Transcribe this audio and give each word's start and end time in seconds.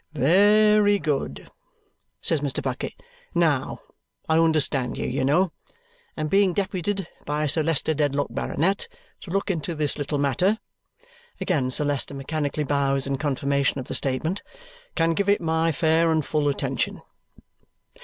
"Very 0.15 0.97
good," 0.97 1.51
says 2.21 2.41
Mr. 2.41 2.59
Bucket. 2.59 2.93
"Now 3.35 3.81
I 4.27 4.39
understand 4.39 4.97
you, 4.97 5.05
you 5.05 5.23
know, 5.23 5.51
and 6.17 6.27
being 6.27 6.53
deputed 6.53 7.07
by 7.23 7.45
Sir 7.45 7.61
Leicester 7.61 7.93
Dedlock, 7.93 8.29
Baronet, 8.31 8.87
to 9.19 9.29
look 9.29 9.51
into 9.51 9.75
this 9.75 9.99
little 9.99 10.17
matter," 10.17 10.57
again 11.39 11.69
Sir 11.69 11.83
Leicester 11.83 12.15
mechanically 12.15 12.63
bows 12.63 13.05
in 13.05 13.19
confirmation 13.19 13.77
of 13.77 13.85
the 13.85 13.93
statement, 13.93 14.41
"can 14.95 15.13
give 15.13 15.29
it 15.29 15.39
my 15.39 15.71
fair 15.71 16.11
and 16.11 16.25
full 16.25 16.47
attention. 16.49 17.03